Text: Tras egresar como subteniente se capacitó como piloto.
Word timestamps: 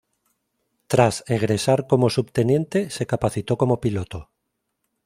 Tras 0.87 1.23
egresar 1.27 1.85
como 1.85 2.09
subteniente 2.09 2.89
se 2.89 3.05
capacitó 3.05 3.55
como 3.59 3.79
piloto. 3.79 4.31